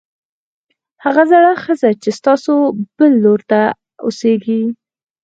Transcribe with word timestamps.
هغه 1.03 1.23
زړه 1.31 1.51
ښځه 1.63 1.89
چې 2.01 2.09
ستاسو 2.19 2.53
بل 2.97 3.11
لور 3.23 3.39
ته 3.51 3.61
اوسېږي 4.05 4.61